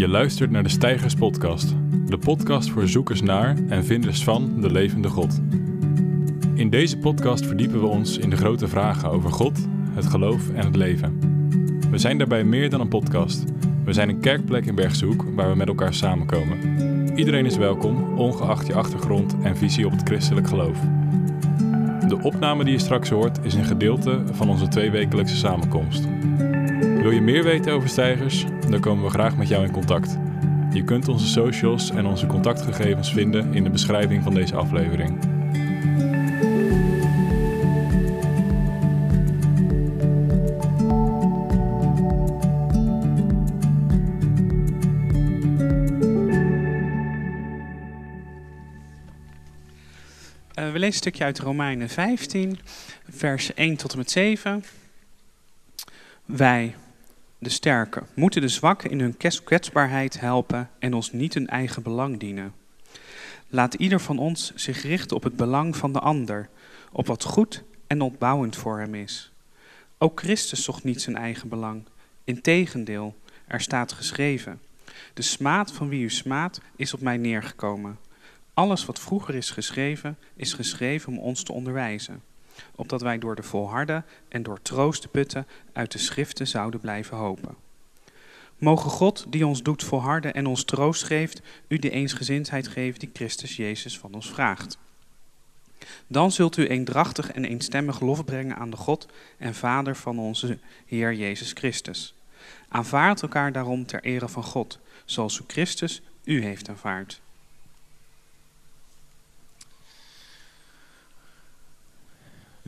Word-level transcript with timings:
Je 0.00 0.08
luistert 0.08 0.50
naar 0.50 0.62
de 0.62 0.68
Stijgers 0.68 1.14
Podcast, 1.14 1.74
de 2.06 2.18
podcast 2.18 2.70
voor 2.70 2.88
zoekers 2.88 3.22
naar 3.22 3.56
en 3.68 3.84
vinders 3.84 4.24
van 4.24 4.60
de 4.60 4.72
levende 4.72 5.08
God. 5.08 5.40
In 6.54 6.70
deze 6.70 6.98
podcast 6.98 7.46
verdiepen 7.46 7.80
we 7.80 7.86
ons 7.86 8.18
in 8.18 8.30
de 8.30 8.36
grote 8.36 8.68
vragen 8.68 9.10
over 9.10 9.32
God, 9.32 9.68
het 9.94 10.06
geloof 10.06 10.50
en 10.50 10.64
het 10.64 10.76
leven. 10.76 11.18
We 11.90 11.98
zijn 11.98 12.18
daarbij 12.18 12.44
meer 12.44 12.70
dan 12.70 12.80
een 12.80 12.88
podcast. 12.88 13.44
We 13.84 13.92
zijn 13.92 14.08
een 14.08 14.20
kerkplek 14.20 14.66
in 14.66 14.74
Bergshoek 14.74 15.24
waar 15.34 15.50
we 15.50 15.56
met 15.56 15.68
elkaar 15.68 15.94
samenkomen. 15.94 16.58
Iedereen 17.18 17.46
is 17.46 17.56
welkom, 17.56 18.18
ongeacht 18.18 18.66
je 18.66 18.74
achtergrond 18.74 19.36
en 19.42 19.56
visie 19.56 19.86
op 19.86 19.92
het 19.92 20.02
christelijk 20.02 20.48
geloof. 20.48 20.78
De 22.08 22.18
opname 22.22 22.64
die 22.64 22.72
je 22.72 22.78
straks 22.78 23.08
hoort 23.08 23.38
is 23.42 23.54
een 23.54 23.64
gedeelte 23.64 24.22
van 24.32 24.48
onze 24.48 24.68
tweewekelijkse 24.68 25.36
samenkomst. 25.36 26.08
Wil 26.78 27.10
je 27.10 27.20
meer 27.20 27.44
weten 27.44 27.72
over 27.72 27.88
stijgers? 27.88 28.46
Dan 28.70 28.80
komen 28.80 29.04
we 29.04 29.10
graag 29.10 29.36
met 29.36 29.48
jou 29.48 29.64
in 29.64 29.70
contact. 29.70 30.18
Je 30.72 30.84
kunt 30.84 31.08
onze 31.08 31.26
socials 31.26 31.90
en 31.90 32.06
onze 32.06 32.26
contactgegevens 32.26 33.12
vinden 33.12 33.54
in 33.54 33.64
de 33.64 33.70
beschrijving 33.70 34.22
van 34.22 34.34
deze 34.34 34.56
aflevering. 34.56 35.18
Uh, 50.54 50.72
we 50.72 50.78
lezen 50.78 50.86
een 50.86 50.92
stukje 50.92 51.24
uit 51.24 51.38
Romeinen 51.38 51.88
15, 51.88 52.58
vers 53.08 53.54
1 53.54 53.76
tot 53.76 53.92
en 53.92 53.98
met 53.98 54.10
7. 54.10 54.64
Wij, 56.24 56.74
de 57.40 57.48
sterken, 57.48 58.06
moeten 58.14 58.40
de 58.40 58.48
zwakken 58.48 58.90
in 58.90 59.00
hun 59.00 59.16
kwetsbaarheid 59.44 60.20
helpen 60.20 60.70
en 60.78 60.94
ons 60.94 61.12
niet 61.12 61.34
hun 61.34 61.46
eigen 61.46 61.82
belang 61.82 62.18
dienen. 62.18 62.52
Laat 63.48 63.74
ieder 63.74 64.00
van 64.00 64.18
ons 64.18 64.54
zich 64.54 64.82
richten 64.82 65.16
op 65.16 65.22
het 65.22 65.36
belang 65.36 65.76
van 65.76 65.92
de 65.92 65.98
ander, 66.00 66.48
op 66.92 67.06
wat 67.06 67.24
goed 67.24 67.62
en 67.86 68.00
opbouwend 68.00 68.56
voor 68.56 68.78
hem 68.78 68.94
is. 68.94 69.32
Ook 69.98 70.20
Christus 70.20 70.64
zocht 70.64 70.84
niet 70.84 71.02
zijn 71.02 71.16
eigen 71.16 71.48
belang. 71.48 71.82
Integendeel, 72.24 73.16
er 73.46 73.60
staat 73.60 73.92
geschreven: 73.92 74.60
De 75.14 75.22
smaad 75.22 75.72
van 75.72 75.88
wie 75.88 76.04
u 76.04 76.10
smaadt 76.10 76.60
is 76.76 76.94
op 76.94 77.00
mij 77.00 77.16
neergekomen. 77.16 77.98
Alles 78.54 78.84
wat 78.84 79.00
vroeger 79.00 79.34
is 79.34 79.50
geschreven, 79.50 80.18
is 80.36 80.52
geschreven 80.52 81.12
om 81.12 81.18
ons 81.18 81.42
te 81.42 81.52
onderwijzen, 81.52 82.22
opdat 82.74 83.02
wij 83.02 83.18
door 83.18 83.34
de 83.34 83.42
volharden 83.42 84.04
en 84.28 84.42
door 84.42 84.62
troost 84.62 85.02
te 85.02 85.08
putten 85.08 85.46
uit 85.72 85.92
de 85.92 85.98
schriften 85.98 86.46
zouden 86.46 86.80
blijven 86.80 87.16
hopen. 87.16 87.56
Mogen 88.58 88.90
God, 88.90 89.26
die 89.28 89.46
ons 89.46 89.62
doet 89.62 89.84
volharden 89.84 90.34
en 90.34 90.46
ons 90.46 90.64
troost 90.64 91.04
geeft, 91.04 91.42
u 91.68 91.78
de 91.78 91.90
eensgezindheid 91.90 92.68
geven 92.68 93.00
die 93.00 93.10
Christus 93.12 93.56
Jezus 93.56 93.98
van 93.98 94.14
ons 94.14 94.30
vraagt. 94.30 94.78
Dan 96.06 96.32
zult 96.32 96.56
u 96.56 96.66
eendrachtig 96.66 97.32
en 97.32 97.44
eenstemmig 97.44 98.00
lof 98.00 98.24
brengen 98.24 98.56
aan 98.56 98.70
de 98.70 98.76
God 98.76 99.06
en 99.38 99.54
Vader 99.54 99.96
van 99.96 100.18
onze 100.18 100.58
Heer 100.86 101.14
Jezus 101.14 101.52
Christus. 101.52 102.14
Aanvaard 102.68 103.22
elkaar 103.22 103.52
daarom 103.52 103.86
ter 103.86 104.02
ere 104.02 104.28
van 104.28 104.44
God, 104.44 104.78
zoals 105.04 105.38
u 105.38 105.44
Christus 105.46 106.02
u 106.24 106.42
heeft 106.42 106.68
aanvaard. 106.68 107.20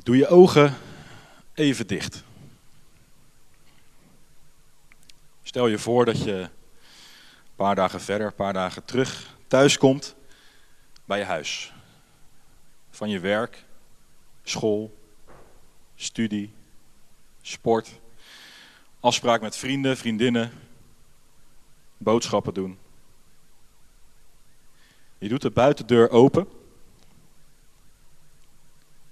Doe 0.03 0.17
je 0.17 0.29
ogen 0.29 0.77
even 1.55 1.87
dicht. 1.87 2.23
Stel 5.43 5.67
je 5.67 5.79
voor 5.79 6.05
dat 6.05 6.23
je 6.23 6.33
een 6.33 6.49
paar 7.57 7.75
dagen 7.75 8.01
verder, 8.01 8.27
een 8.27 8.35
paar 8.35 8.53
dagen 8.53 8.85
terug 8.85 9.37
thuis 9.47 9.79
komt 9.79 10.15
bij 11.05 11.19
je 11.19 11.25
huis. 11.25 11.73
Van 12.91 13.11
je 13.11 13.21
werk, 13.21 13.65
school, 14.43 14.99
studie, 15.95 16.55
sport, 17.43 18.01
afspraak 19.01 19.41
met 19.41 19.57
vrienden, 19.57 19.97
vriendinnen, 19.97 20.53
boodschappen 21.97 22.55
doen. 22.55 22.79
Je 25.19 25.29
doet 25.29 25.43
de 25.43 25.51
buitendeur 25.51 26.11
open 26.11 26.49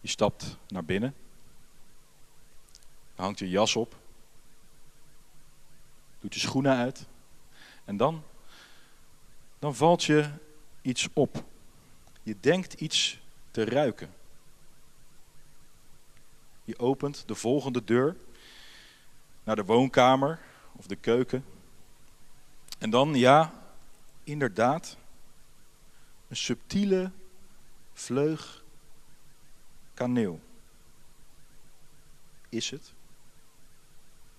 je 0.01 0.09
stapt 0.09 0.57
naar 0.69 0.85
binnen. 0.85 1.15
Hangt 3.15 3.39
je 3.39 3.49
jas 3.49 3.77
op. 3.77 3.97
Doet 6.21 6.35
je 6.35 6.41
schoenen 6.41 6.77
uit. 6.77 7.07
En 7.85 7.97
dan, 7.97 8.23
dan 9.59 9.75
valt 9.75 10.05
je 10.05 10.31
iets 10.83 11.09
op. 11.13 11.45
Je 12.23 12.37
denkt 12.41 12.73
iets 12.73 13.21
te 13.51 13.65
ruiken. 13.65 14.15
Je 16.65 16.79
opent 16.79 17.29
de 17.29 17.35
volgende 17.35 17.85
deur 17.85 18.17
naar 19.45 19.57
de 19.57 19.65
woonkamer 19.65 20.41
of 20.73 20.87
de 20.87 20.97
keuken. 20.97 21.45
En 22.79 22.91
dan, 22.91 23.15
ja, 23.15 23.53
inderdaad, 24.25 24.97
een 26.29 26.37
subtiele 26.37 27.11
vleug 27.93 28.60
kaneel. 30.01 30.41
Is 32.49 32.71
het? 32.71 32.93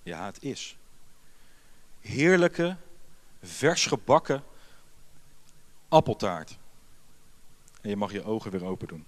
Ja, 0.04 0.26
het 0.26 0.44
is. 0.44 0.78
Heerlijke, 2.00 2.76
vers 3.42 3.86
gebakken 3.86 4.44
appeltaart. 5.90 6.58
En 7.82 7.90
je 7.90 7.96
mag 7.96 8.12
je 8.12 8.24
ogen 8.24 8.52
weer 8.52 8.66
open 8.66 8.88
doen. 8.88 9.06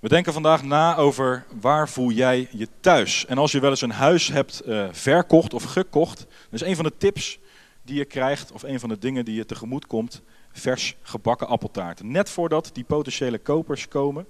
We 0.00 0.08
denken 0.08 0.32
vandaag 0.32 0.62
na 0.62 0.96
over 0.96 1.46
waar 1.60 1.88
voel 1.88 2.10
jij 2.10 2.48
je 2.50 2.68
thuis. 2.80 3.26
En 3.26 3.38
als 3.38 3.52
je 3.52 3.60
wel 3.60 3.70
eens 3.70 3.80
een 3.80 3.90
huis 3.90 4.28
hebt 4.28 4.62
uh, 4.66 4.88
verkocht 4.92 5.54
of 5.54 5.62
gekocht, 5.62 6.18
dan 6.18 6.50
is 6.50 6.60
een 6.60 6.76
van 6.76 6.84
de 6.84 6.96
tips 6.96 7.38
die 7.82 7.96
je 7.96 8.04
krijgt, 8.04 8.52
of 8.52 8.62
een 8.62 8.80
van 8.80 8.88
de 8.88 8.98
dingen 8.98 9.24
die 9.24 9.34
je 9.34 9.46
tegemoet 9.46 9.86
komt, 9.86 10.22
vers 10.54 10.96
gebakken 11.02 11.48
appeltaarten. 11.48 12.10
Net 12.10 12.30
voordat 12.30 12.70
die 12.72 12.84
potentiële 12.84 13.38
kopers 13.38 13.88
komen, 13.88 14.26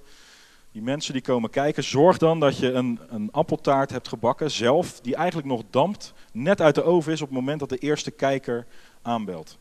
die 0.72 0.82
mensen 0.82 1.12
die 1.12 1.22
komen 1.22 1.50
kijken, 1.50 1.84
zorg 1.84 2.18
dan 2.18 2.40
dat 2.40 2.58
je 2.58 2.72
een, 2.72 3.00
een 3.08 3.28
appeltaart 3.32 3.90
hebt 3.90 4.08
gebakken 4.08 4.50
zelf, 4.50 5.00
die 5.00 5.16
eigenlijk 5.16 5.48
nog 5.48 5.62
dampt, 5.70 6.12
net 6.32 6.60
uit 6.60 6.74
de 6.74 6.82
oven 6.82 7.12
is 7.12 7.20
op 7.20 7.28
het 7.28 7.36
moment 7.36 7.60
dat 7.60 7.68
de 7.68 7.78
eerste 7.78 8.10
kijker 8.10 8.66
aanbelt. 9.02 9.58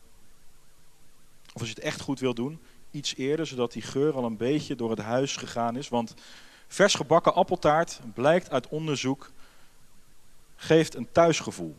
Of 1.54 1.60
als 1.60 1.68
je 1.68 1.74
het 1.74 1.84
echt 1.84 2.00
goed 2.00 2.20
wil 2.20 2.34
doen, 2.34 2.60
iets 2.90 3.16
eerder, 3.16 3.46
zodat 3.46 3.72
die 3.72 3.82
geur 3.82 4.14
al 4.14 4.24
een 4.24 4.36
beetje 4.36 4.74
door 4.74 4.90
het 4.90 4.98
huis 4.98 5.36
gegaan 5.36 5.76
is. 5.76 5.88
Want 5.88 6.14
vers 6.68 6.94
gebakken 6.94 7.34
appeltaart, 7.34 8.00
blijkt 8.14 8.50
uit 8.50 8.68
onderzoek, 8.68 9.30
geeft 10.56 10.94
een 10.94 11.08
thuisgevoel. 11.12 11.76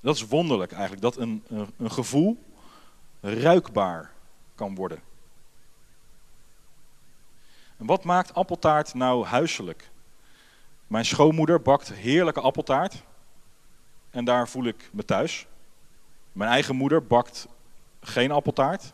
Dat 0.00 0.14
is 0.14 0.26
wonderlijk 0.26 0.72
eigenlijk, 0.72 1.02
dat 1.02 1.16
een, 1.16 1.42
een, 1.48 1.66
een 1.76 1.90
gevoel 1.90 2.38
ruikbaar 3.34 4.12
kan 4.54 4.74
worden. 4.74 5.00
En 7.76 7.86
wat 7.86 8.04
maakt 8.04 8.34
appeltaart 8.34 8.94
nou 8.94 9.24
huiselijk? 9.24 9.90
Mijn 10.86 11.04
schoonmoeder 11.04 11.62
bakt 11.62 11.92
heerlijke 11.92 12.40
appeltaart 12.40 13.02
en 14.10 14.24
daar 14.24 14.48
voel 14.48 14.64
ik 14.64 14.90
me 14.92 15.04
thuis. 15.04 15.46
Mijn 16.32 16.50
eigen 16.50 16.76
moeder 16.76 17.06
bakt 17.06 17.46
geen 18.00 18.30
appeltaart, 18.30 18.92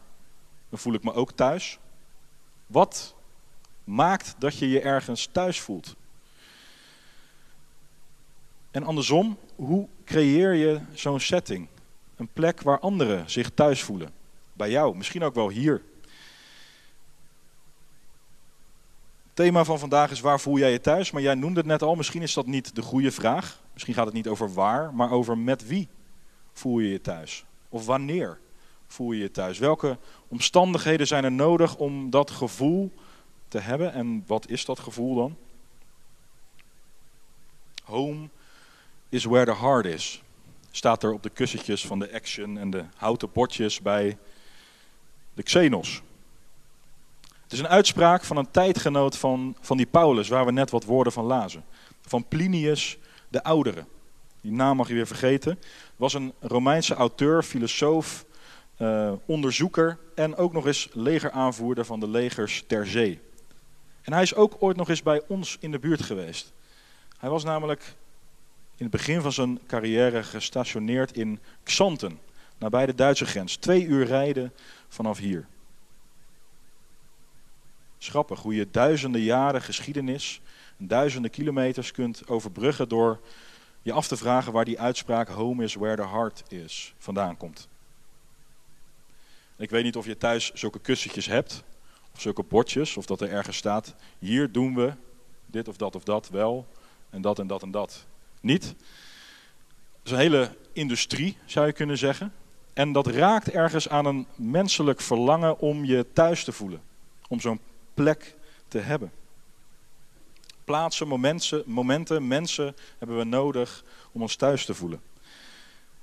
dan 0.69 0.79
voel 0.79 0.95
ik 0.95 1.05
me 1.05 1.13
ook 1.13 1.33
thuis. 1.33 1.79
Wat 2.67 3.15
maakt 3.85 4.35
dat 4.39 4.59
je 4.59 4.69
je 4.69 4.81
ergens 4.81 5.29
thuis 5.33 5.61
voelt? 5.61 5.97
En 8.71 8.85
andersom, 8.85 9.39
hoe 9.57 9.89
creëer 10.05 10.53
je 10.53 10.81
zo'n 10.93 11.21
setting? 11.21 11.69
Een 12.17 12.29
plek 12.33 12.63
waar 12.63 12.79
anderen 12.79 13.31
zich 13.31 13.51
thuis 13.51 13.83
voelen. 13.83 14.22
Bij 14.53 14.71
jou, 14.71 14.97
misschien 14.97 15.23
ook 15.23 15.35
wel 15.35 15.49
hier. 15.49 15.83
Het 19.23 19.35
thema 19.35 19.65
van 19.65 19.79
vandaag 19.79 20.11
is 20.11 20.21
waar 20.21 20.41
voel 20.41 20.59
jij 20.59 20.73
je 20.73 20.81
thuis? 20.81 21.11
Maar 21.11 21.23
jij 21.23 21.35
noemde 21.35 21.59
het 21.59 21.69
net 21.69 21.83
al, 21.83 21.95
misschien 21.95 22.23
is 22.23 22.35
dat 22.35 22.47
niet 22.47 22.75
de 22.75 22.83
goede 22.83 23.11
vraag. 23.11 23.61
Misschien 23.73 23.95
gaat 23.95 24.07
het 24.07 24.15
niet 24.15 24.29
over 24.29 24.53
waar, 24.53 24.95
maar 24.95 25.11
over 25.11 25.39
met 25.39 25.67
wie 25.67 25.89
voel 26.53 26.79
je 26.79 26.89
je 26.91 27.01
thuis? 27.01 27.45
Of 27.69 27.87
wanneer 27.87 28.39
voel 28.87 29.13
je 29.13 29.23
je 29.23 29.31
thuis? 29.31 29.59
Welke 29.59 29.99
omstandigheden 30.29 31.07
zijn 31.07 31.25
er 31.25 31.33
nodig 31.33 31.77
om 31.77 32.11
dat 32.11 32.31
gevoel 32.31 32.93
te 33.49 33.59
hebben? 33.59 33.93
En 33.93 34.25
wat 34.27 34.49
is 34.49 34.65
dat 34.65 34.79
gevoel 34.79 35.15
dan? 35.15 35.37
Home 37.85 38.29
is 39.09 39.25
where 39.25 39.45
the 39.45 39.57
heart 39.57 39.85
is 39.85 40.23
staat 40.71 41.03
er 41.03 41.13
op 41.13 41.23
de 41.23 41.31
kussentjes 41.31 41.87
van 41.87 41.99
de 41.99 42.13
Action 42.13 42.59
en 42.59 42.71
de 42.71 42.85
houten 42.97 43.33
bordjes 43.33 43.81
bij 43.81 44.19
de 45.35 45.43
Xenos. 45.43 46.03
Het 47.43 47.53
is 47.53 47.59
een 47.59 47.69
uitspraak 47.69 48.25
van 48.25 48.37
een 48.37 48.51
tijdgenoot 48.51 49.17
van, 49.17 49.57
van 49.61 49.77
die 49.77 49.87
Paulus, 49.87 50.29
waar 50.29 50.45
we 50.45 50.53
net 50.53 50.71
wat 50.71 50.85
woorden 50.85 51.13
van 51.13 51.25
lazen. 51.25 51.65
Van 52.01 52.29
Plinius 52.29 52.99
de 53.29 53.43
Oudere. 53.43 53.85
die 54.41 54.53
naam 54.53 54.77
mag 54.77 54.89
je 54.89 54.95
weer 54.95 55.07
vergeten, 55.07 55.59
was 55.97 56.15
een 56.15 56.33
Romeinse 56.41 56.95
auteur, 56.95 57.43
filosoof, 57.43 58.25
uh, 58.79 59.13
onderzoeker 59.27 59.99
en 60.15 60.37
ook 60.37 60.53
nog 60.53 60.67
eens 60.67 60.89
legeraanvoerder 60.93 61.85
van 61.85 62.01
de 62.01 62.09
legers 62.09 62.65
ter 62.67 62.87
zee. 62.87 63.21
En 64.03 64.13
hij 64.13 64.23
is 64.23 64.35
ook 64.35 64.57
ooit 64.59 64.77
nog 64.77 64.89
eens 64.89 65.03
bij 65.03 65.23
ons 65.29 65.57
in 65.61 65.71
de 65.71 65.79
buurt 65.79 66.03
geweest. 66.03 66.53
Hij 67.19 67.31
was 67.31 67.45
namelijk 67.45 67.95
in 68.77 68.85
het 68.85 68.91
begin 68.91 69.21
van 69.21 69.33
zijn 69.33 69.61
carrière 69.67 70.23
gestationeerd 70.23 71.17
in 71.17 71.39
Xanten, 71.63 72.19
nabij 72.63 72.87
de 72.87 72.95
Duitse 72.95 73.27
grens. 73.27 73.57
Twee 73.57 73.85
uur 73.85 74.07
rijden 74.07 74.53
vanaf 74.89 75.19
hier. 75.19 75.47
Schrappig 77.99 78.41
hoe 78.41 78.55
je 78.55 78.71
duizenden 78.71 79.21
jaren 79.21 79.63
geschiedenis, 79.63 80.41
duizenden 80.77 81.31
kilometers 81.31 81.93
kunt 81.93 82.29
overbruggen 82.29 82.89
door 82.89 83.21
je 83.83 83.93
af 83.93 84.07
te 84.09 84.17
vragen 84.17 84.53
waar 84.53 84.65
die 84.65 84.81
uitspraak 84.81 85.29
home 85.29 85.65
is 85.65 85.75
where 85.75 85.97
the 85.97 86.09
heart 86.09 86.43
is 86.49 86.95
vandaan 86.99 87.37
komt. 87.37 87.69
Ik 89.57 89.71
weet 89.71 89.85
niet 89.85 89.97
of 89.97 90.07
je 90.07 90.17
thuis 90.17 90.51
zulke 90.55 90.79
kussentjes 90.79 91.27
hebt, 91.27 91.63
of 92.15 92.21
zulke 92.21 92.43
bordjes, 92.43 92.97
of 92.97 93.07
dat 93.07 93.21
er 93.21 93.31
ergens 93.31 93.57
staat, 93.57 93.95
hier 94.19 94.53
doen 94.53 94.75
we 94.75 94.93
dit 95.47 95.69
of 95.69 95.77
dat 95.77 95.95
of 95.95 96.05
dat 96.05 96.29
wel, 96.29 96.67
en 97.11 97.21
dat 97.21 97.39
en 97.39 97.47
dat 97.47 97.63
en 97.63 97.71
dat 97.71 98.07
niet. 98.41 98.65
Het 98.65 98.75
is 100.05 100.11
een 100.11 100.19
hele 100.19 100.57
industrie, 100.73 101.37
zou 101.45 101.67
je 101.67 101.73
kunnen 101.73 101.99
zeggen. 101.99 102.33
En 102.73 102.93
dat 102.93 103.07
raakt 103.07 103.51
ergens 103.51 103.89
aan 103.89 104.07
een 104.07 104.27
menselijk 104.35 105.01
verlangen 105.01 105.59
om 105.59 105.85
je 105.85 106.07
thuis 106.13 106.45
te 106.45 106.53
voelen. 106.53 106.83
Om 107.29 107.41
zo'n 107.41 107.61
plek 107.95 108.37
te 108.69 108.79
hebben. 108.79 109.13
Plaatsen, 110.65 111.09
momenten, 111.09 111.63
momenten, 111.67 112.27
mensen 112.27 112.77
hebben 112.99 113.19
we 113.19 113.25
nodig 113.25 113.85
om 114.13 114.23
ons 114.23 114.37
thuis 114.37 114.65
te 114.65 114.75
voelen. 114.75 115.01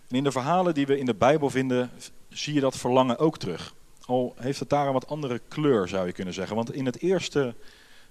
En 0.08 0.16
in 0.16 0.24
de 0.24 0.32
verhalen 0.32 0.74
die 0.74 0.86
we 0.86 0.98
in 0.98 1.06
de 1.06 1.16
Bijbel 1.16 1.50
vinden, 1.50 1.92
zie 2.30 2.54
je 2.54 2.60
dat 2.60 2.78
verlangen 2.78 3.18
ook 3.18 3.38
terug. 3.38 3.74
Al 4.06 4.34
heeft 4.38 4.60
het 4.60 4.70
daar 4.70 4.88
een 4.88 4.94
wat 4.94 5.08
andere 5.08 5.42
kleur, 5.48 5.88
zou 5.88 6.06
je 6.06 6.12
kunnen 6.12 6.34
zeggen. 6.34 6.56
Want 6.56 6.74
in 6.74 6.86
het 6.86 7.02
eerste 7.02 7.56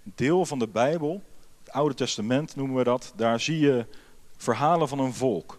deel 0.03 0.47
van 0.47 0.59
de 0.59 0.69
Bijbel, 0.69 1.23
het 1.65 1.73
Oude 1.73 1.95
Testament 1.95 2.57
noemen 2.57 2.77
we 2.77 2.85
dat, 2.85 3.13
daar 3.17 3.41
zie 3.41 3.59
je 3.59 3.87
verhalen 4.37 4.89
van 4.89 4.99
een 4.99 5.15
volk. 5.15 5.59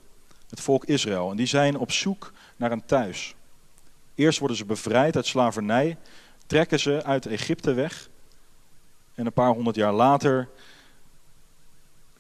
Het 0.50 0.60
volk 0.60 0.86
Israël. 0.86 1.32
En 1.32 1.38
die 1.38 1.46
zijn 1.46 1.78
op 1.78 1.92
zoek 1.92 2.32
naar 2.60 2.72
een 2.72 2.86
thuis. 2.86 3.36
Eerst 4.16 4.40
worden 4.40 4.58
ze 4.58 4.66
bevrijd 4.66 5.16
uit 5.16 5.26
slavernij, 5.26 5.98
trekken 6.48 6.80
ze 6.80 7.04
uit 7.04 7.26
Egypte 7.26 7.74
weg. 7.74 8.10
En 9.16 9.26
een 9.26 9.34
paar 9.34 9.54
honderd 9.54 9.76
jaar 9.76 9.94
later 9.94 10.50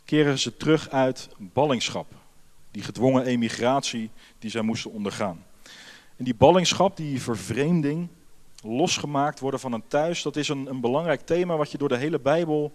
keren 0.05 0.39
ze 0.39 0.57
terug 0.57 0.89
uit 0.89 1.29
ballingschap. 1.37 2.13
Die 2.71 2.83
gedwongen 2.83 3.25
emigratie 3.25 4.11
die 4.39 4.49
zij 4.49 4.61
moesten 4.61 4.91
ondergaan. 4.91 5.45
En 6.15 6.23
die 6.23 6.35
ballingschap, 6.35 6.97
die 6.97 7.21
vervreemding, 7.21 8.07
losgemaakt 8.63 9.39
worden 9.39 9.59
van 9.59 9.73
een 9.73 9.87
thuis, 9.87 10.21
dat 10.21 10.35
is 10.35 10.49
een, 10.49 10.67
een 10.67 10.81
belangrijk 10.81 11.21
thema 11.21 11.57
wat 11.57 11.71
je 11.71 11.77
door 11.77 11.89
de 11.89 11.97
hele 11.97 12.19
Bijbel 12.19 12.73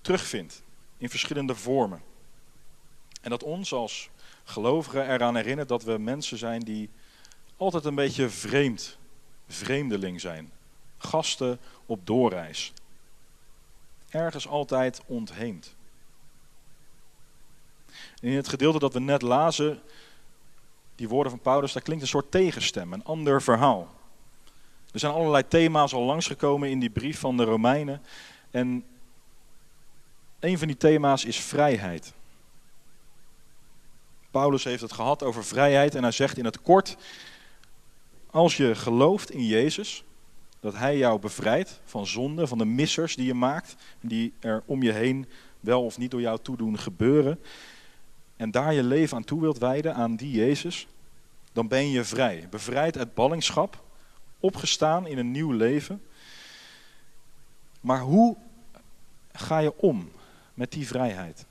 terugvindt. 0.00 0.62
In 0.98 1.10
verschillende 1.10 1.54
vormen. 1.54 2.00
En 3.22 3.30
dat 3.30 3.42
ons 3.42 3.72
als 3.72 4.10
gelovigen 4.48 5.10
eraan 5.10 5.36
herinnert 5.36 5.68
dat 5.68 5.82
we 5.82 5.98
mensen 5.98 6.38
zijn 6.38 6.60
die 6.60 6.90
altijd 7.56 7.84
een 7.84 7.94
beetje 7.94 8.28
vreemd, 8.28 8.98
vreemdeling 9.48 10.20
zijn. 10.20 10.50
Gasten 10.98 11.58
op 11.86 12.06
doorreis. 12.06 12.72
Ergens 14.08 14.48
altijd 14.48 15.02
ontheemd. 15.06 15.74
in 18.20 18.32
het 18.32 18.48
gedeelte 18.48 18.78
dat 18.78 18.92
we 18.92 19.00
net 19.00 19.22
lazen, 19.22 19.82
die 20.94 21.08
woorden 21.08 21.32
van 21.32 21.40
Paulus, 21.40 21.72
daar 21.72 21.82
klinkt 21.82 22.02
een 22.02 22.08
soort 22.08 22.30
tegenstem, 22.30 22.92
een 22.92 23.04
ander 23.04 23.42
verhaal. 23.42 23.94
Er 24.92 24.98
zijn 24.98 25.12
allerlei 25.12 25.48
thema's 25.48 25.92
al 25.92 26.02
langsgekomen 26.02 26.70
in 26.70 26.80
die 26.80 26.90
brief 26.90 27.18
van 27.18 27.36
de 27.36 27.44
Romeinen. 27.44 28.02
En 28.50 28.84
een 30.40 30.58
van 30.58 30.66
die 30.66 30.76
thema's 30.76 31.24
is 31.24 31.36
vrijheid. 31.36 32.12
Paulus 34.30 34.64
heeft 34.64 34.82
het 34.82 34.92
gehad 34.92 35.22
over 35.22 35.44
vrijheid 35.44 35.94
en 35.94 36.02
hij 36.02 36.12
zegt 36.12 36.38
in 36.38 36.44
het 36.44 36.62
kort, 36.62 36.96
als 38.30 38.56
je 38.56 38.74
gelooft 38.74 39.30
in 39.30 39.46
Jezus, 39.46 40.04
dat 40.60 40.74
Hij 40.74 40.96
jou 40.96 41.20
bevrijdt 41.20 41.80
van 41.84 42.06
zonde, 42.06 42.46
van 42.46 42.58
de 42.58 42.64
missers 42.64 43.16
die 43.16 43.26
je 43.26 43.34
maakt, 43.34 43.76
die 44.00 44.32
er 44.40 44.62
om 44.66 44.82
je 44.82 44.92
heen 44.92 45.26
wel 45.60 45.84
of 45.84 45.98
niet 45.98 46.10
door 46.10 46.20
jou 46.20 46.38
toedoen 46.42 46.78
gebeuren, 46.78 47.40
en 48.36 48.50
daar 48.50 48.72
je 48.72 48.82
leven 48.82 49.16
aan 49.16 49.24
toe 49.24 49.40
wilt 49.40 49.58
wijden, 49.58 49.94
aan 49.94 50.16
die 50.16 50.30
Jezus, 50.30 50.86
dan 51.52 51.68
ben 51.68 51.90
je 51.90 52.04
vrij. 52.04 52.46
Bevrijd 52.50 52.98
uit 52.98 53.14
ballingschap, 53.14 53.82
opgestaan 54.40 55.06
in 55.06 55.18
een 55.18 55.30
nieuw 55.30 55.52
leven. 55.52 56.02
Maar 57.80 58.00
hoe 58.00 58.36
ga 59.32 59.58
je 59.58 59.76
om 59.76 60.10
met 60.54 60.72
die 60.72 60.86
vrijheid? 60.86 61.46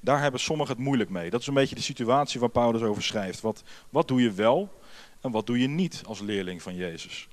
Daar 0.00 0.20
hebben 0.20 0.40
sommigen 0.40 0.74
het 0.74 0.84
moeilijk 0.84 1.10
mee. 1.10 1.30
Dat 1.30 1.40
is 1.40 1.46
een 1.46 1.54
beetje 1.54 1.74
de 1.74 1.80
situatie 1.80 2.40
waar 2.40 2.48
Paulus 2.48 2.82
over 2.82 3.02
schrijft. 3.02 3.40
Wat, 3.40 3.62
wat 3.90 4.08
doe 4.08 4.22
je 4.22 4.32
wel 4.32 4.80
en 5.20 5.30
wat 5.30 5.46
doe 5.46 5.58
je 5.58 5.68
niet 5.68 6.02
als 6.06 6.20
leerling 6.20 6.62
van 6.62 6.74
Jezus? 6.74 7.28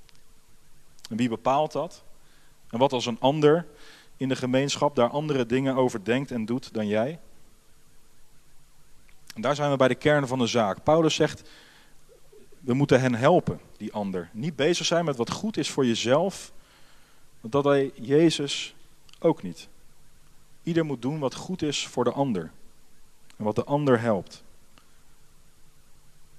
En 1.09 1.17
wie 1.17 1.29
bepaalt 1.29 1.71
dat? 1.71 2.03
En 2.69 2.79
wat 2.79 2.94
als 2.94 3.06
een 3.06 3.19
ander 3.19 3.67
in 4.17 4.29
de 4.29 4.35
gemeenschap 4.35 4.95
daar 4.95 5.09
andere 5.09 5.45
dingen 5.45 5.75
over 5.75 6.03
denkt 6.03 6.31
en 6.31 6.45
doet 6.45 6.73
dan 6.73 6.88
jij? 6.88 7.19
En 9.35 9.41
daar 9.41 9.56
zijn 9.56 9.71
we 9.71 9.77
bij 9.77 9.88
de 9.88 9.95
kern 9.95 10.27
van 10.27 10.39
de 10.39 10.47
zaak. 10.47 10.83
Paulus 10.83 11.15
zegt, 11.15 11.50
we 12.59 12.73
moeten 12.73 13.01
hen 13.01 13.15
helpen, 13.15 13.59
die 13.77 13.94
ander. 13.94 14.29
Niet 14.33 14.56
bezig 14.56 14.85
zijn 14.85 15.06
met 15.06 15.15
wat 15.15 15.31
goed 15.31 15.57
is 15.57 15.69
voor 15.69 15.85
jezelf, 15.85 16.53
want 17.41 17.53
dat 17.53 17.63
hij 17.63 17.91
Jezus 17.95 18.75
ook 19.19 19.44
niet. 19.44 19.68
Ieder 20.65 20.85
moet 20.85 21.01
doen 21.01 21.19
wat 21.19 21.35
goed 21.35 21.62
is 21.62 21.88
voor 21.88 22.03
de 22.03 22.12
ander. 22.12 22.51
En 23.38 23.44
wat 23.44 23.56
de 23.56 23.63
ander 23.63 24.00
helpt. 24.00 24.44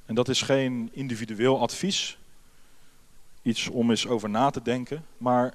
En 0.06 0.14
dat 0.14 0.28
is 0.28 0.42
geen 0.42 0.88
individueel 0.92 1.60
advies. 1.60 2.18
Iets 3.42 3.68
om 3.68 3.90
eens 3.90 4.06
over 4.06 4.30
na 4.30 4.50
te 4.50 4.62
denken. 4.62 5.06
Maar 5.18 5.54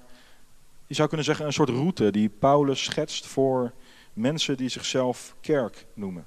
je 0.88 0.94
zou 0.94 1.07
kunnen 1.07 1.25
zeggen 1.25 1.45
een 1.45 1.53
soort 1.53 1.69
route 1.69 2.12
die 2.12 2.29
Paulus 2.29 2.83
schetst 2.83 3.25
voor 3.25 3.73
mensen 4.13 4.57
die 4.57 4.69
zichzelf 4.69 5.35
kerk 5.41 5.85
noemen. 5.94 6.25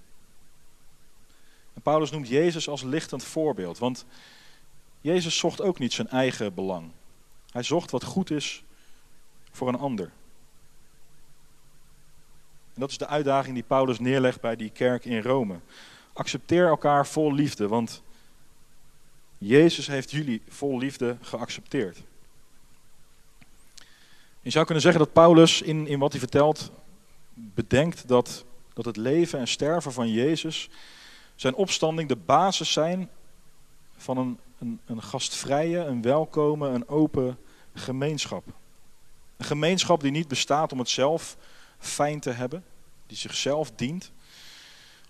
En 1.74 1.82
Paulus 1.82 2.10
noemt 2.10 2.28
Jezus 2.28 2.68
als 2.68 2.82
lichtend 2.82 3.24
voorbeeld. 3.24 3.78
Want 3.78 4.04
Jezus 5.00 5.36
zocht 5.36 5.60
ook 5.60 5.78
niet 5.78 5.92
zijn 5.92 6.08
eigen 6.08 6.54
belang. 6.54 6.90
Hij 7.50 7.62
zocht 7.62 7.90
wat 7.90 8.04
goed 8.04 8.30
is 8.30 8.64
voor 9.50 9.68
een 9.68 9.78
ander. 9.78 10.12
En 12.74 12.80
dat 12.80 12.90
is 12.90 12.98
de 12.98 13.06
uitdaging 13.06 13.54
die 13.54 13.62
Paulus 13.62 13.98
neerlegt 13.98 14.40
bij 14.40 14.56
die 14.56 14.70
kerk 14.70 15.04
in 15.04 15.22
Rome. 15.22 15.58
Accepteer 16.12 16.66
elkaar 16.66 17.06
vol 17.06 17.32
liefde, 17.32 17.68
want 17.68 18.02
Jezus 19.38 19.86
heeft 19.86 20.10
jullie 20.10 20.42
vol 20.48 20.78
liefde 20.78 21.16
geaccepteerd. 21.20 22.02
Je 24.40 24.50
zou 24.50 24.64
kunnen 24.64 24.82
zeggen 24.82 25.00
dat 25.00 25.12
Paulus 25.12 25.62
in, 25.62 25.86
in 25.86 25.98
wat 25.98 26.10
hij 26.10 26.20
vertelt 26.20 26.70
bedenkt 27.34 28.08
dat, 28.08 28.44
dat 28.72 28.84
het 28.84 28.96
leven 28.96 29.38
en 29.38 29.48
sterven 29.48 29.92
van 29.92 30.10
Jezus, 30.10 30.68
zijn 31.34 31.54
opstanding, 31.54 32.08
de 32.08 32.16
basis 32.16 32.72
zijn 32.72 33.10
van 33.96 34.18
een, 34.18 34.38
een, 34.58 34.80
een 34.86 35.02
gastvrije, 35.02 35.78
een 35.78 36.02
welkome, 36.02 36.68
een 36.68 36.88
open 36.88 37.38
gemeenschap. 37.74 38.44
Een 39.36 39.44
gemeenschap 39.44 40.00
die 40.00 40.10
niet 40.10 40.28
bestaat 40.28 40.72
om 40.72 40.78
het 40.78 40.88
zelf 40.88 41.36
fijn 41.84 42.20
te 42.20 42.30
hebben, 42.30 42.64
die 43.06 43.16
zichzelf 43.16 43.70
dient 43.70 44.12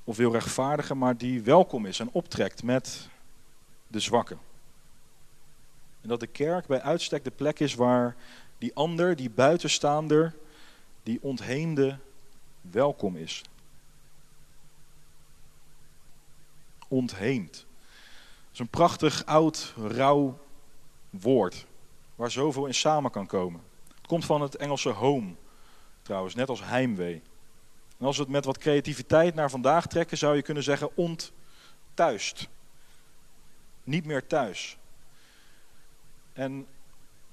of 0.04 0.16
wil 0.16 0.32
rechtvaardigen, 0.32 0.98
maar 0.98 1.16
die 1.16 1.42
welkom 1.42 1.86
is 1.86 2.00
en 2.00 2.08
optrekt 2.12 2.62
met 2.62 3.08
de 3.86 4.00
zwakken. 4.00 4.38
En 6.00 6.08
dat 6.08 6.20
de 6.20 6.26
kerk 6.26 6.66
bij 6.66 6.82
uitstek 6.82 7.24
de 7.24 7.30
plek 7.30 7.60
is 7.60 7.74
waar 7.74 8.16
die 8.58 8.74
ander, 8.74 9.16
die 9.16 9.30
buitenstaander, 9.30 10.34
die 11.02 11.18
ontheemde 11.22 11.98
welkom 12.60 13.16
is. 13.16 13.42
Ontheemd. 16.88 17.52
Dat 17.52 18.52
is 18.52 18.58
een 18.58 18.68
prachtig 18.68 19.24
oud, 19.24 19.74
rauw 19.76 20.38
woord 21.10 21.66
waar 22.14 22.30
zoveel 22.30 22.66
in 22.66 22.74
samen 22.74 23.10
kan 23.10 23.26
komen. 23.26 23.60
Het 23.96 24.06
komt 24.06 24.24
van 24.24 24.40
het 24.40 24.56
Engelse 24.56 24.88
home, 24.88 25.34
trouwens, 26.04 26.34
net 26.34 26.48
als 26.48 26.64
heimwee. 26.64 27.22
En 27.98 28.06
als 28.06 28.16
we 28.16 28.22
het 28.22 28.32
met 28.32 28.44
wat 28.44 28.58
creativiteit 28.58 29.34
naar 29.34 29.50
vandaag 29.50 29.86
trekken, 29.86 30.18
zou 30.18 30.36
je 30.36 30.42
kunnen 30.42 30.62
zeggen 30.62 30.96
ontthuist. 30.96 32.48
Niet 33.84 34.04
meer 34.04 34.26
thuis. 34.26 34.76
En 36.32 36.66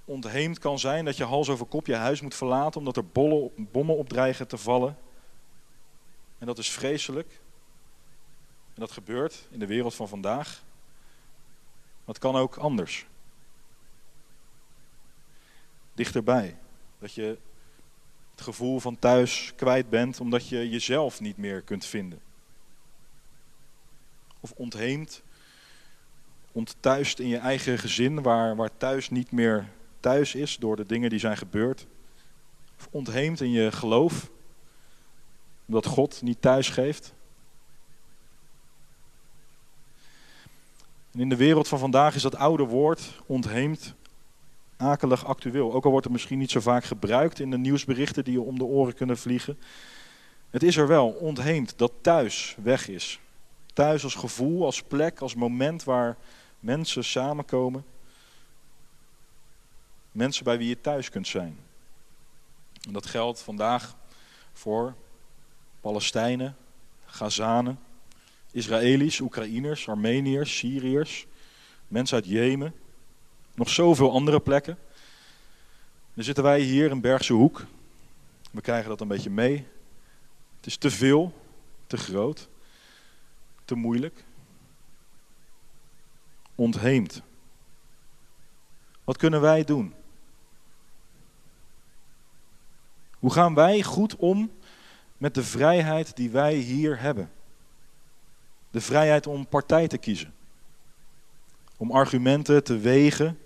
ontheemd 0.06 0.60
kan 0.60 0.80
zijn 0.80 1.06
dat 1.06 1.18
je 1.18 1.24
hals 1.24 1.50
over 1.50 1.66
kop 1.66 1.86
je 1.86 1.96
huis 1.96 2.22
moet 2.22 2.36
verlaten 2.36 2.80
omdat 2.80 2.98
er 2.98 3.08
bollen, 3.08 3.52
bommen 3.56 3.98
op 3.98 4.10
dreigen 4.10 4.48
te 4.48 4.58
vallen. 4.58 4.98
En 6.38 6.46
dat 6.46 6.58
is 6.58 6.72
vreselijk. 6.72 7.32
En 8.74 8.80
dat 8.80 8.92
gebeurt 8.92 9.48
in 9.50 9.60
de 9.60 9.66
wereld 9.66 9.96
van 9.96 10.08
vandaag. 10.08 10.64
Maar 12.06 12.16
het 12.16 12.20
kan 12.20 12.36
ook 12.36 12.56
anders. 12.56 13.06
Dichterbij. 15.94 16.58
Dat 17.00 17.14
je 17.14 17.38
gevoel 18.42 18.80
van 18.80 19.00
thuis 19.00 19.54
kwijt 19.56 19.90
bent 19.90 20.20
omdat 20.20 20.48
je 20.48 20.70
jezelf 20.70 21.20
niet 21.20 21.38
meer 21.38 21.62
kunt 21.62 21.86
vinden. 21.86 22.20
Of 24.40 24.52
ontheemd, 24.56 25.22
ontthuist 26.52 27.20
in 27.20 27.28
je 27.28 27.38
eigen 27.38 27.80
gezin, 27.80 28.22
waar, 28.22 28.56
waar 28.56 28.78
thuis 28.78 29.10
niet 29.10 29.32
meer 29.32 29.70
thuis 30.00 30.36
is 30.36 30.58
door 30.58 30.76
de 30.76 30.86
dingen 30.86 31.10
die 31.10 31.20
zijn 31.20 31.38
gebeurd. 31.38 31.88
Of 32.78 32.88
ontheemd 32.92 33.42
in 33.42 33.52
je 33.52 33.72
geloof, 33.72 34.30
omdat 35.66 35.86
God 35.86 36.22
niet 36.22 36.42
thuis 36.42 36.70
geeft. 36.70 37.14
En 41.12 41.20
in 41.20 41.30
de 41.30 41.36
wereld 41.36 41.68
van 41.68 41.80
vandaag 41.80 42.16
is 42.16 42.22
dat 42.22 42.36
oude 42.36 42.64
woord, 42.64 43.22
ontheemd, 43.26 43.96
akelig 44.82 45.26
actueel. 45.26 45.74
Ook 45.74 45.84
al 45.84 45.92
wordt 45.92 46.06
het 46.06 46.14
misschien 46.14 46.40
niet 46.40 46.52
zo 46.52 46.60
vaak 46.60 46.84
gebruikt 46.84 47.40
in 47.40 47.52
de 47.52 47.58
nieuwsberichten 47.58 48.24
die 48.24 48.34
je 48.34 48.42
om 48.42 48.58
de 48.58 48.64
oren 48.64 48.94
kunnen 48.94 49.18
vliegen. 49.18 49.60
Het 50.50 50.64
is 50.64 50.78
er 50.78 50.88
wel, 50.88 51.08
ontheemd, 51.08 51.78
dat 51.78 51.92
thuis 52.02 52.56
weg 52.64 52.88
is. 52.88 53.20
Thuis 53.74 54.04
als 54.04 54.16
gevoel, 54.16 54.66
als 54.66 54.84
plek, 54.84 55.20
als 55.20 55.36
moment 55.36 55.84
waar 55.84 56.18
mensen 56.60 57.04
samenkomen. 57.04 57.86
Mensen 60.12 60.44
bij 60.44 60.58
wie 60.58 60.68
je 60.68 60.82
thuis 60.82 61.10
kunt 61.10 61.28
zijn. 61.28 61.58
En 62.88 62.94
dat 62.94 63.06
geldt 63.06 63.42
vandaag 63.42 63.96
voor 64.54 64.96
Palestijnen, 65.82 66.56
Gazanen, 67.06 67.80
Israëli's, 68.52 69.20
Oekraïners, 69.20 69.90
Armeniërs, 69.90 70.58
Syriërs, 70.58 71.28
mensen 71.88 72.16
uit 72.16 72.26
Jemen, 72.26 72.74
nog 73.54 73.70
zoveel 73.70 74.12
andere 74.12 74.40
plekken. 74.40 74.78
Dan 76.14 76.24
zitten 76.24 76.44
wij 76.44 76.60
hier 76.60 76.92
in 76.92 77.02
Bergse 77.02 77.34
Hoek. 77.34 77.66
We 78.52 78.62
krijgen 78.62 78.90
dat 78.90 79.02
een 79.02 79.08
beetje 79.08 79.30
mee. 79.30 79.68
Het 80.56 80.66
is 80.66 80.78
te 80.78 80.92
veel, 80.92 81.34
te 81.88 81.98
groot, 81.98 82.50
te 83.66 83.76
moeilijk. 83.76 84.24
Ontheemd. 86.56 87.22
Wat 89.04 89.18
kunnen 89.18 89.42
wij 89.42 89.64
doen? 89.64 89.94
Hoe 93.20 93.32
gaan 93.32 93.54
wij 93.54 93.84
goed 93.84 94.16
om 94.16 94.52
met 95.18 95.36
de 95.36 95.44
vrijheid 95.44 96.16
die 96.16 96.30
wij 96.30 96.56
hier 96.56 97.00
hebben? 97.00 97.32
De 98.72 98.82
vrijheid 98.82 99.28
om 99.28 99.48
partij 99.48 99.88
te 99.88 99.98
kiezen. 99.98 100.34
Om 101.78 101.92
argumenten 101.92 102.64
te 102.64 102.78
wegen, 102.78 103.40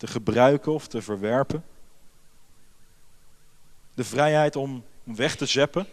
te 0.00 0.06
gebruiken 0.06 0.72
of 0.72 0.88
te 0.88 1.02
verwerpen. 1.02 1.64
De 3.94 4.04
vrijheid 4.04 4.56
om 4.56 4.84
weg 5.02 5.36
te 5.36 5.46
zeppen, 5.46 5.86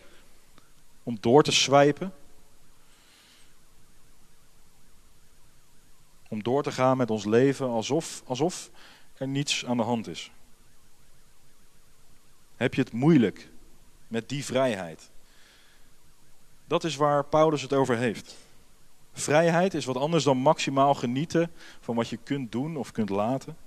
om 1.03 1.17
door 1.19 1.43
te 1.43 1.51
swijpen. 1.51 2.13
Om 6.27 6.43
door 6.43 6.63
te 6.63 6.71
gaan 6.71 6.97
met 6.97 7.09
ons 7.09 7.25
leven 7.25 7.67
alsof, 7.67 8.21
alsof 8.25 8.69
er 9.13 9.27
niets 9.27 9.65
aan 9.65 9.77
de 9.77 9.83
hand 9.83 10.07
is. 10.07 10.31
Heb 12.55 12.73
je 12.73 12.81
het 12.81 12.91
moeilijk 12.91 13.49
met 14.07 14.29
die 14.29 14.45
vrijheid? 14.45 15.09
Dat 16.65 16.83
is 16.83 16.95
waar 16.95 17.25
Paulus 17.25 17.61
het 17.61 17.73
over 17.73 17.97
heeft. 17.97 18.35
Vrijheid 19.13 19.73
is 19.73 19.85
wat 19.85 19.97
anders 19.97 20.23
dan 20.23 20.37
maximaal 20.37 20.93
genieten 20.93 21.51
van 21.79 21.95
wat 21.95 22.09
je 22.09 22.17
kunt 22.17 22.51
doen 22.51 22.77
of 22.77 22.91
kunt 22.91 23.09
laten. 23.09 23.57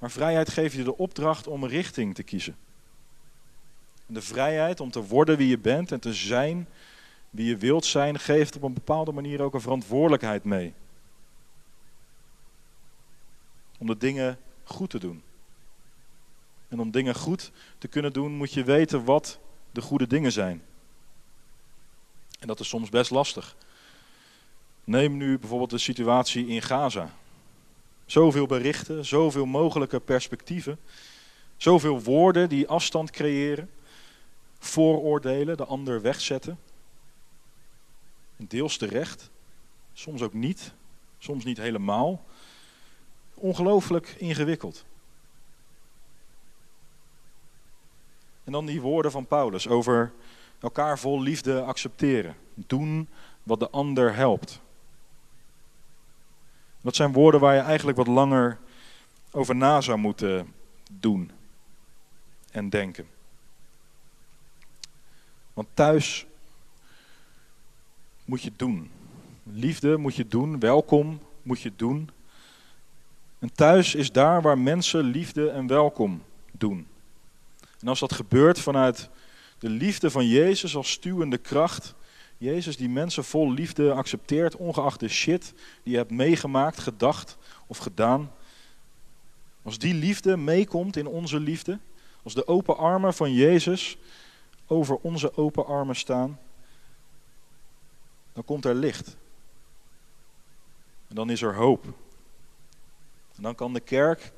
Maar 0.00 0.10
vrijheid 0.10 0.50
geeft 0.50 0.74
je 0.74 0.84
de 0.84 0.96
opdracht 0.96 1.46
om 1.46 1.62
een 1.62 1.68
richting 1.68 2.14
te 2.14 2.22
kiezen. 2.22 2.56
En 4.06 4.14
de 4.14 4.22
vrijheid 4.22 4.80
om 4.80 4.90
te 4.90 5.06
worden 5.06 5.36
wie 5.36 5.48
je 5.48 5.58
bent 5.58 5.92
en 5.92 6.00
te 6.00 6.14
zijn 6.14 6.66
wie 7.30 7.46
je 7.46 7.56
wilt 7.56 7.84
zijn, 7.84 8.18
geeft 8.18 8.56
op 8.56 8.62
een 8.62 8.72
bepaalde 8.72 9.12
manier 9.12 9.42
ook 9.42 9.54
een 9.54 9.60
verantwoordelijkheid 9.60 10.44
mee. 10.44 10.74
Om 13.78 13.86
de 13.86 13.96
dingen 13.96 14.38
goed 14.64 14.90
te 14.90 14.98
doen. 14.98 15.22
En 16.68 16.80
om 16.80 16.90
dingen 16.90 17.14
goed 17.14 17.50
te 17.78 17.88
kunnen 17.88 18.12
doen, 18.12 18.32
moet 18.32 18.52
je 18.52 18.64
weten 18.64 19.04
wat 19.04 19.38
de 19.70 19.80
goede 19.80 20.06
dingen 20.06 20.32
zijn. 20.32 20.62
En 22.38 22.46
dat 22.46 22.60
is 22.60 22.68
soms 22.68 22.88
best 22.88 23.10
lastig. 23.10 23.56
Neem 24.84 25.16
nu 25.16 25.38
bijvoorbeeld 25.38 25.70
de 25.70 25.78
situatie 25.78 26.46
in 26.46 26.62
Gaza. 26.62 27.10
Zoveel 28.10 28.46
berichten, 28.46 29.04
zoveel 29.04 29.46
mogelijke 29.46 30.00
perspectieven, 30.00 30.78
zoveel 31.56 32.02
woorden 32.02 32.48
die 32.48 32.68
afstand 32.68 33.10
creëren, 33.10 33.70
vooroordelen, 34.58 35.56
de 35.56 35.64
ander 35.64 36.00
wegzetten. 36.00 36.58
Deels 38.36 38.76
terecht, 38.76 39.30
soms 39.92 40.22
ook 40.22 40.32
niet, 40.32 40.72
soms 41.18 41.44
niet 41.44 41.56
helemaal. 41.56 42.24
Ongelooflijk 43.34 44.14
ingewikkeld. 44.18 44.84
En 48.44 48.52
dan 48.52 48.66
die 48.66 48.80
woorden 48.80 49.10
van 49.10 49.26
Paulus 49.26 49.68
over 49.68 50.12
elkaar 50.60 50.98
vol 50.98 51.22
liefde 51.22 51.62
accepteren. 51.62 52.36
Doen 52.54 53.08
wat 53.42 53.60
de 53.60 53.70
ander 53.70 54.14
helpt. 54.14 54.60
Dat 56.80 56.96
zijn 56.96 57.12
woorden 57.12 57.40
waar 57.40 57.54
je 57.54 57.60
eigenlijk 57.60 57.96
wat 57.96 58.06
langer 58.06 58.58
over 59.30 59.56
na 59.56 59.80
zou 59.80 59.98
moeten 59.98 60.54
doen 60.90 61.30
en 62.50 62.68
denken. 62.68 63.06
Want 65.52 65.68
thuis 65.74 66.26
moet 68.24 68.42
je 68.42 68.52
doen. 68.56 68.90
Liefde 69.42 69.96
moet 69.96 70.14
je 70.14 70.26
doen, 70.26 70.60
welkom 70.60 71.20
moet 71.42 71.60
je 71.60 71.72
doen. 71.76 72.10
En 73.38 73.52
thuis 73.52 73.94
is 73.94 74.12
daar 74.12 74.42
waar 74.42 74.58
mensen 74.58 75.04
liefde 75.04 75.50
en 75.50 75.66
welkom 75.66 76.22
doen. 76.52 76.86
En 77.80 77.88
als 77.88 78.00
dat 78.00 78.12
gebeurt 78.12 78.60
vanuit 78.60 79.08
de 79.58 79.68
liefde 79.68 80.10
van 80.10 80.26
Jezus 80.26 80.76
als 80.76 80.90
stuwende 80.90 81.38
kracht, 81.38 81.94
Jezus 82.40 82.76
die 82.76 82.88
mensen 82.88 83.24
vol 83.24 83.52
liefde 83.52 83.92
accepteert, 83.92 84.56
ongeacht 84.56 85.00
de 85.00 85.08
shit 85.08 85.52
die 85.82 85.92
je 85.92 85.96
hebt 85.96 86.10
meegemaakt, 86.10 86.78
gedacht 86.78 87.36
of 87.66 87.78
gedaan. 87.78 88.32
Als 89.62 89.78
die 89.78 89.94
liefde 89.94 90.36
meekomt 90.36 90.96
in 90.96 91.06
onze 91.06 91.40
liefde, 91.40 91.78
als 92.22 92.34
de 92.34 92.46
open 92.46 92.76
armen 92.76 93.14
van 93.14 93.32
Jezus 93.32 93.98
over 94.66 94.96
onze 94.96 95.36
open 95.36 95.66
armen 95.66 95.96
staan, 95.96 96.38
dan 98.32 98.44
komt 98.44 98.64
er 98.64 98.74
licht. 98.74 99.16
En 101.08 101.14
dan 101.14 101.30
is 101.30 101.42
er 101.42 101.54
hoop. 101.54 101.84
En 103.36 103.42
dan 103.42 103.54
kan 103.54 103.72
de 103.72 103.80
kerk 103.80 104.32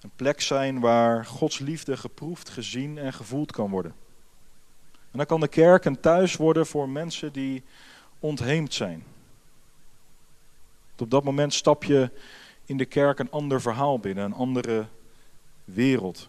een 0.00 0.12
plek 0.16 0.40
zijn 0.40 0.80
waar 0.80 1.26
Gods 1.26 1.58
liefde 1.58 1.96
geproefd, 1.96 2.48
gezien 2.48 2.98
en 2.98 3.12
gevoeld 3.12 3.52
kan 3.52 3.70
worden. 3.70 3.94
En 5.10 5.18
dan 5.18 5.26
kan 5.26 5.40
de 5.40 5.48
kerk 5.48 5.84
een 5.84 6.00
thuis 6.00 6.36
worden 6.36 6.66
voor 6.66 6.88
mensen 6.88 7.32
die 7.32 7.62
ontheemd 8.18 8.74
zijn. 8.74 9.04
Op 10.98 11.10
dat 11.10 11.24
moment 11.24 11.54
stap 11.54 11.84
je 11.84 12.10
in 12.64 12.76
de 12.76 12.84
kerk 12.84 13.18
een 13.18 13.30
ander 13.30 13.60
verhaal 13.60 13.98
binnen, 13.98 14.24
een 14.24 14.32
andere 14.32 14.86
wereld. 15.64 16.28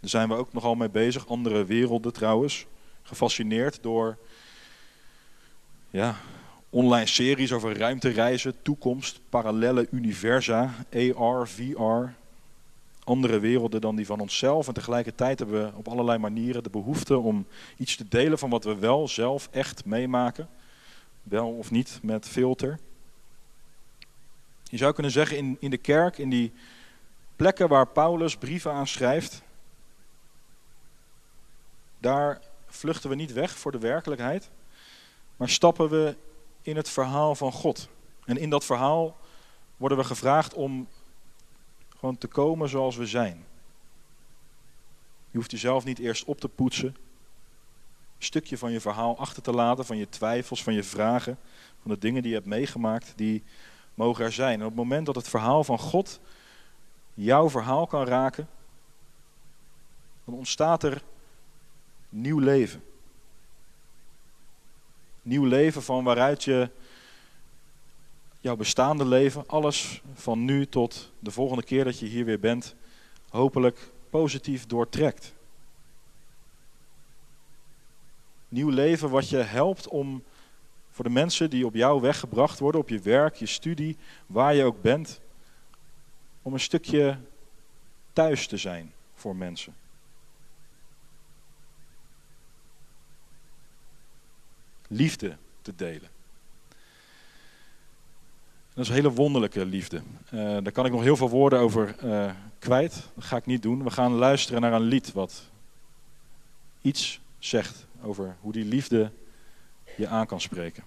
Daar 0.00 0.10
zijn 0.10 0.28
we 0.28 0.34
ook 0.34 0.52
nogal 0.52 0.74
mee 0.74 0.90
bezig, 0.90 1.28
andere 1.28 1.64
werelden 1.64 2.12
trouwens. 2.12 2.66
Gefascineerd 3.02 3.82
door 3.82 4.18
ja, 5.90 6.16
online 6.70 7.06
series 7.06 7.52
over 7.52 7.78
ruimtereizen, 7.78 8.62
toekomst, 8.62 9.20
parallele 9.28 9.88
universa, 9.90 10.74
AR, 11.16 11.48
VR 11.48 12.12
andere 13.08 13.38
werelden 13.38 13.80
dan 13.80 13.96
die 13.96 14.06
van 14.06 14.20
onszelf. 14.20 14.68
En 14.68 14.74
tegelijkertijd 14.74 15.38
hebben 15.38 15.64
we 15.64 15.76
op 15.76 15.88
allerlei 15.88 16.18
manieren 16.18 16.62
de 16.62 16.70
behoefte 16.70 17.18
om 17.18 17.46
iets 17.76 17.96
te 17.96 18.08
delen 18.08 18.38
van 18.38 18.50
wat 18.50 18.64
we 18.64 18.76
wel 18.76 19.08
zelf 19.08 19.48
echt 19.50 19.84
meemaken. 19.84 20.48
Wel 21.22 21.48
of 21.48 21.70
niet 21.70 21.98
met 22.02 22.28
filter. 22.28 22.78
Je 24.62 24.76
zou 24.76 24.92
kunnen 24.92 25.12
zeggen 25.12 25.36
in, 25.36 25.56
in 25.60 25.70
de 25.70 25.76
kerk, 25.76 26.18
in 26.18 26.30
die 26.30 26.52
plekken 27.36 27.68
waar 27.68 27.86
Paulus 27.86 28.36
brieven 28.36 28.72
aan 28.72 28.86
schrijft, 28.86 29.42
daar 31.98 32.40
vluchten 32.66 33.10
we 33.10 33.16
niet 33.16 33.32
weg 33.32 33.58
voor 33.58 33.72
de 33.72 33.78
werkelijkheid, 33.78 34.50
maar 35.36 35.48
stappen 35.48 35.88
we 35.88 36.16
in 36.62 36.76
het 36.76 36.88
verhaal 36.88 37.34
van 37.34 37.52
God. 37.52 37.88
En 38.24 38.36
in 38.36 38.50
dat 38.50 38.64
verhaal 38.64 39.16
worden 39.76 39.98
we 39.98 40.04
gevraagd 40.04 40.54
om 40.54 40.88
gewoon 41.98 42.18
te 42.18 42.26
komen 42.26 42.68
zoals 42.68 42.96
we 42.96 43.06
zijn. 43.06 43.44
Je 45.30 45.36
hoeft 45.36 45.50
jezelf 45.50 45.84
niet 45.84 45.98
eerst 45.98 46.24
op 46.24 46.40
te 46.40 46.48
poetsen. 46.48 46.96
stukje 48.18 48.58
van 48.58 48.72
je 48.72 48.80
verhaal 48.80 49.18
achter 49.18 49.42
te 49.42 49.52
laten, 49.52 49.84
van 49.84 49.96
je 49.96 50.08
twijfels, 50.08 50.62
van 50.62 50.74
je 50.74 50.82
vragen, 50.82 51.38
van 51.82 51.90
de 51.90 51.98
dingen 51.98 52.22
die 52.22 52.30
je 52.30 52.36
hebt 52.36 52.48
meegemaakt, 52.48 53.12
die 53.16 53.42
mogen 53.94 54.24
er 54.24 54.32
zijn. 54.32 54.54
En 54.58 54.64
op 54.64 54.70
het 54.70 54.78
moment 54.78 55.06
dat 55.06 55.14
het 55.14 55.28
verhaal 55.28 55.64
van 55.64 55.78
God 55.78 56.20
jouw 57.14 57.50
verhaal 57.50 57.86
kan 57.86 58.04
raken, 58.04 58.48
dan 60.24 60.34
ontstaat 60.34 60.82
er 60.82 61.02
nieuw 62.08 62.38
leven. 62.38 62.82
Nieuw 65.22 65.44
leven 65.44 65.82
van 65.82 66.04
waaruit 66.04 66.44
je 66.44 66.70
jouw 68.40 68.56
bestaande 68.56 69.06
leven, 69.06 69.46
alles 69.46 70.02
van 70.14 70.44
nu 70.44 70.66
tot 70.66 71.12
de 71.18 71.30
volgende 71.30 71.62
keer 71.62 71.84
dat 71.84 71.98
je 71.98 72.06
hier 72.06 72.24
weer 72.24 72.40
bent, 72.40 72.74
hopelijk 73.28 73.90
positief 74.10 74.66
doortrekt. 74.66 75.34
Nieuw 78.48 78.68
leven 78.68 79.10
wat 79.10 79.28
je 79.28 79.36
helpt 79.36 79.88
om 79.88 80.22
voor 80.90 81.04
de 81.04 81.10
mensen 81.10 81.50
die 81.50 81.66
op 81.66 81.74
jou 81.74 82.00
weggebracht 82.00 82.58
worden, 82.58 82.80
op 82.80 82.88
je 82.88 83.00
werk, 83.00 83.34
je 83.34 83.46
studie, 83.46 83.96
waar 84.26 84.54
je 84.54 84.64
ook 84.64 84.82
bent, 84.82 85.20
om 86.42 86.52
een 86.52 86.60
stukje 86.60 87.18
thuis 88.12 88.46
te 88.46 88.56
zijn 88.56 88.92
voor 89.14 89.36
mensen. 89.36 89.74
Liefde 94.88 95.36
te 95.62 95.74
delen. 95.74 96.17
Dat 98.78 98.86
is 98.86 98.92
een 98.92 99.02
hele 99.02 99.14
wonderlijke 99.14 99.66
liefde. 99.66 100.02
Uh, 100.34 100.40
daar 100.40 100.72
kan 100.72 100.86
ik 100.86 100.92
nog 100.92 101.02
heel 101.02 101.16
veel 101.16 101.28
woorden 101.28 101.58
over 101.58 101.96
uh, 102.04 102.30
kwijt. 102.58 103.08
Dat 103.14 103.24
ga 103.24 103.36
ik 103.36 103.46
niet 103.46 103.62
doen. 103.62 103.84
We 103.84 103.90
gaan 103.90 104.12
luisteren 104.12 104.60
naar 104.60 104.72
een 104.72 104.82
lied 104.82 105.12
wat 105.12 105.42
iets 106.82 107.20
zegt 107.38 107.86
over 108.02 108.36
hoe 108.40 108.52
die 108.52 108.64
liefde 108.64 109.10
je 109.96 110.08
aan 110.08 110.26
kan 110.26 110.40
spreken. 110.40 110.82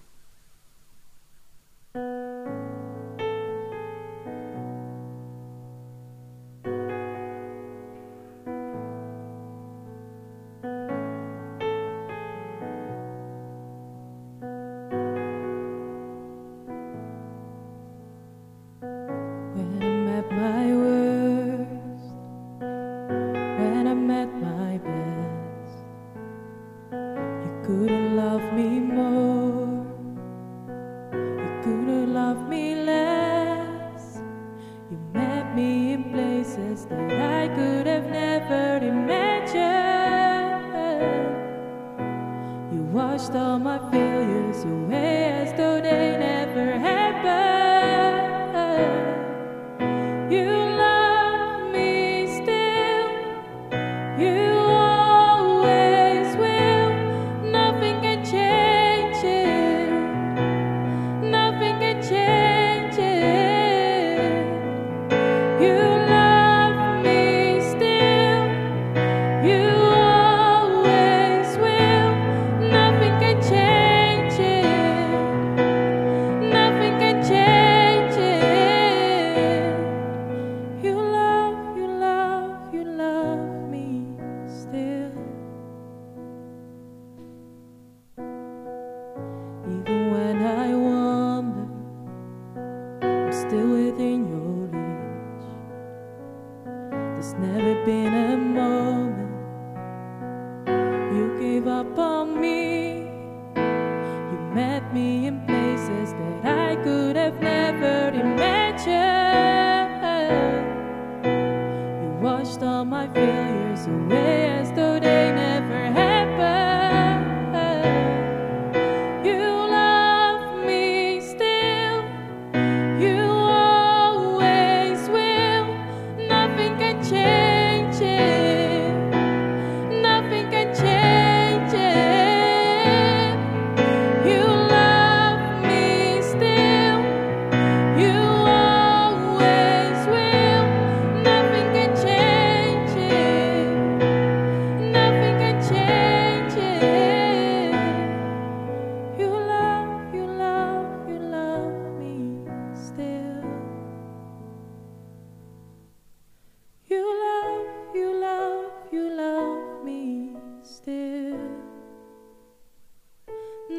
washed 43.22 43.36
all 43.36 43.58
my 43.58 43.78
failures 43.90 44.64
away. 44.64 45.31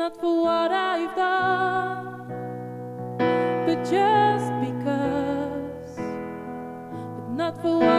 not 0.04 0.20
for 0.20 0.44
what 0.44 0.70
I've 0.70 1.16
done, 1.16 2.28
but 3.66 3.80
just 3.89 4.52
because, 4.60 5.96
but 5.96 7.30
not 7.30 7.62
for 7.62 7.80
what. 7.80 7.92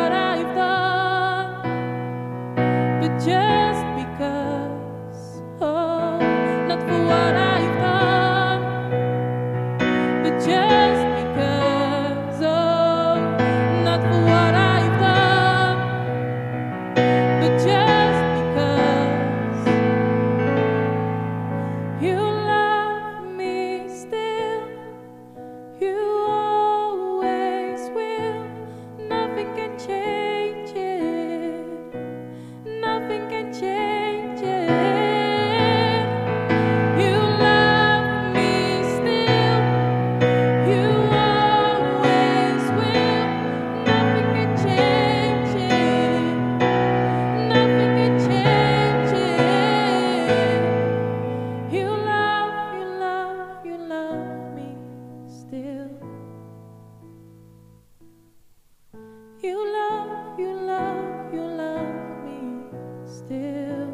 still, 63.25 63.89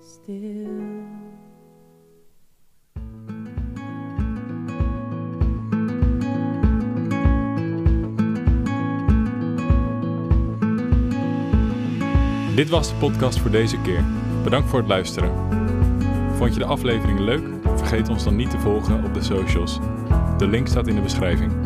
still. 0.00 0.66
Dit 12.54 12.68
was 12.68 12.88
de 12.88 12.94
podcast 12.98 13.38
voor 13.38 13.50
deze 13.50 13.80
keer. 13.80 14.04
Bedankt 14.44 14.68
voor 14.68 14.78
het 14.78 14.88
luisteren. 14.88 15.30
Vond 16.36 16.52
je 16.52 16.58
de 16.58 16.66
aflevering 16.66 17.18
leuk? 17.18 17.44
Vergeet 17.76 18.08
ons 18.08 18.24
dan 18.24 18.36
niet 18.36 18.50
te 18.50 18.58
volgen 18.58 19.04
op 19.04 19.14
de 19.14 19.22
socials. 19.22 19.78
De 20.38 20.46
link 20.46 20.68
staat 20.68 20.86
in 20.86 20.94
de 20.94 21.00
beschrijving. 21.00 21.63